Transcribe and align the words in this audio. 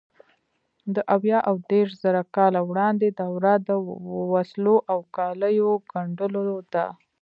د 0.95 0.97
اویا 1.15 1.39
او 1.49 1.55
دېرشزره 1.71 2.21
کاله 2.35 2.61
وړاندې 2.69 3.07
دوره 3.19 3.53
د 3.67 3.69
وسلو 4.33 4.75
او 4.91 4.99
کالیو 5.15 5.71
ګنډلو 5.91 6.45
ده. 6.73 6.85